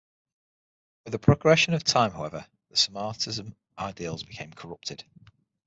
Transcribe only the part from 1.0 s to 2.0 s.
With the progression of